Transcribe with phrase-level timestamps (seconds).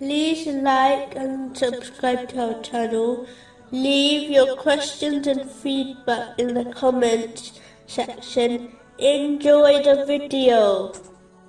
[0.00, 3.26] like and subscribe to our channel.
[3.70, 8.76] Leave your questions and feedback in the comments section.
[8.98, 10.92] Enjoy the video.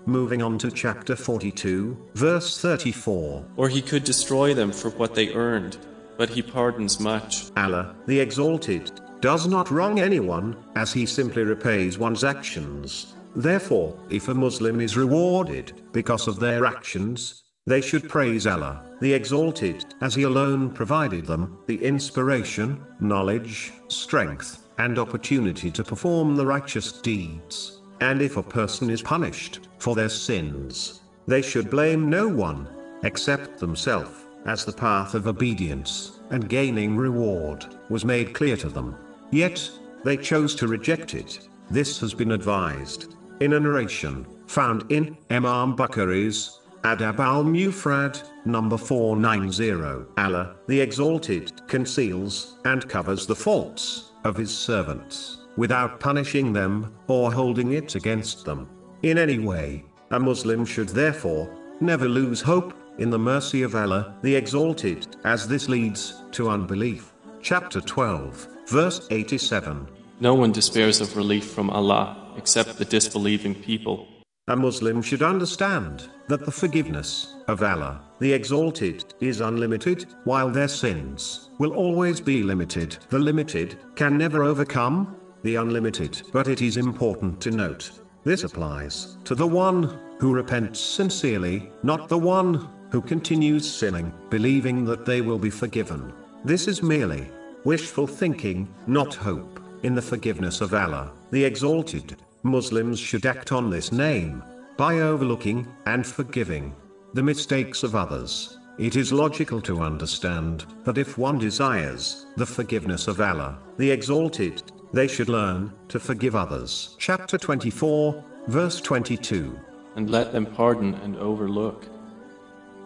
[0.08, 3.46] Moving on to chapter 42, verse 34.
[3.58, 5.78] Or he could destroy them for what they earned,
[6.18, 7.52] but he pardons much.
[7.58, 13.16] Allah, the Exalted, does not wrong anyone, as he simply repays one's actions.
[13.36, 19.14] Therefore, if a Muslim is rewarded because of their actions, they should praise Allah, the
[19.14, 26.46] Exalted, as He alone provided them the inspiration, knowledge, strength, and opportunity to perform the
[26.46, 27.82] righteous deeds.
[28.02, 32.68] And if a person is punished for their sins, they should blame no one
[33.04, 38.96] except themselves, as the path of obedience and gaining reward was made clear to them.
[39.32, 39.70] Yet,
[40.04, 41.40] they chose to reject it.
[41.72, 48.78] This has been advised in a narration found in Imam Bukhari's Adab al Mufrad, number
[48.78, 50.06] 490.
[50.20, 57.34] Allah, the Exalted, conceals and covers the faults of His servants, without punishing them or
[57.34, 58.70] holding it against them
[59.02, 59.84] in any way.
[60.12, 61.50] A Muslim should therefore
[61.82, 67.14] never lose hope in the mercy of Allah, the Exalted, as this leads to unbelief.
[67.42, 69.88] Chapter 12, verse 87.
[70.20, 74.08] No one despairs of relief from Allah except the disbelieving people.
[74.48, 80.68] A Muslim should understand that the forgiveness of Allah, the Exalted, is unlimited, while their
[80.68, 82.96] sins will always be limited.
[83.10, 86.22] The limited can never overcome the unlimited.
[86.32, 87.90] But it is important to note
[88.24, 94.86] this applies to the one who repents sincerely, not the one who continues sinning, believing
[94.86, 96.14] that they will be forgiven.
[96.44, 97.32] This is merely
[97.64, 102.16] wishful thinking, not hope in the forgiveness of Allah, the Exalted.
[102.46, 104.44] Muslims should act on this name
[104.78, 106.76] by overlooking and forgiving
[107.16, 108.60] the mistakes of others.
[108.78, 114.62] It is logical to understand that if one desires the forgiveness of Allah, the Exalted,
[114.94, 116.96] they should learn to forgive others.
[117.00, 119.60] Chapter 24, verse 22.
[119.96, 121.88] And let them pardon and overlook.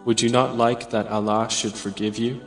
[0.06, 2.40] Would you not like that Allah should forgive you?